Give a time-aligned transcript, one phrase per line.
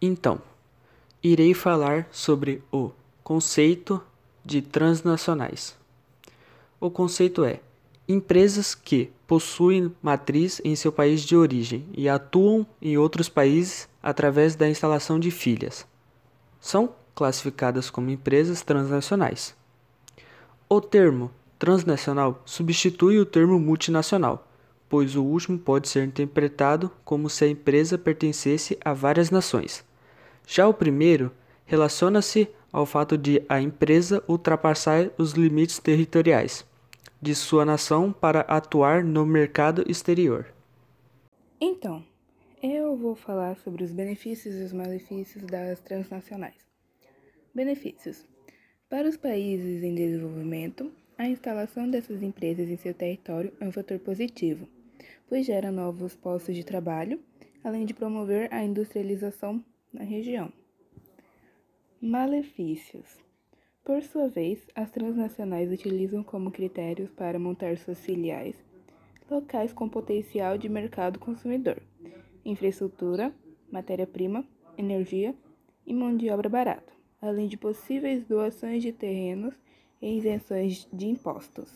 [0.00, 0.40] Então,
[1.22, 2.90] irei falar sobre o
[3.22, 4.02] conceito
[4.44, 5.76] de transnacionais.
[6.78, 7.60] O conceito é
[8.08, 14.54] empresas que possuem matriz em seu país de origem e atuam em outros países através
[14.54, 15.86] da instalação de filhas.
[16.60, 19.56] São classificadas como empresas transnacionais.
[20.68, 24.46] O termo transnacional substitui o termo multinacional,
[24.88, 29.84] pois o último pode ser interpretado como se a empresa pertencesse a várias nações.
[30.46, 31.32] Já o primeiro
[31.64, 36.64] relaciona-se ao fato de a empresa ultrapassar os limites territoriais
[37.20, 40.46] de sua nação para atuar no mercado exterior.
[41.60, 42.04] Então,
[42.62, 46.66] eu vou falar sobre os benefícios e os malefícios das transnacionais.
[47.54, 48.26] Benefícios:
[48.88, 53.98] Para os países em desenvolvimento, a instalação dessas empresas em seu território é um fator
[53.98, 54.68] positivo,
[55.28, 57.20] pois gera novos postos de trabalho,
[57.64, 60.52] além de promover a industrialização na região.
[62.00, 63.18] Malefícios:
[63.82, 68.54] Por sua vez, as transnacionais utilizam como critérios para montar suas filiais
[69.28, 71.82] locais com potencial de mercado consumidor,
[72.44, 73.34] infraestrutura,
[73.72, 74.44] matéria-prima,
[74.78, 75.34] energia
[75.84, 79.54] e mão de obra barata, além de possíveis doações de terrenos
[80.00, 81.70] e isenções de impostos.